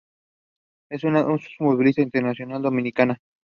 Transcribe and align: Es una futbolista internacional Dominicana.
Es 0.89 1.03
una 1.03 1.23
futbolista 1.37 2.01
internacional 2.01 2.63
Dominicana. 2.63 3.19